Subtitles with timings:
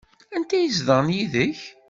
[0.35, 1.59] Anti ay izedɣen yid-k?